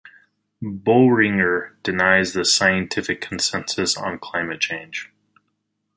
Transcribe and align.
Boehringer 0.63 1.75
denies 1.83 2.33
the 2.33 2.43
scientific 2.43 3.21
consensus 3.21 3.95
on 3.95 4.17
climate 4.17 4.59
change. 4.59 5.11